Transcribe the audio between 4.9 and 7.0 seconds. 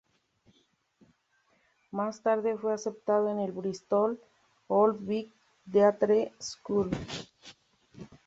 Vic Theatre School.